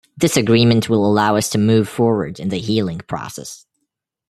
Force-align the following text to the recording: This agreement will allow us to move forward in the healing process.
This 0.17 0.35
agreement 0.35 0.89
will 0.89 1.05
allow 1.05 1.35
us 1.35 1.47
to 1.51 1.59
move 1.59 1.87
forward 1.87 2.39
in 2.39 2.49
the 2.49 2.57
healing 2.57 3.01
process. 3.05 3.67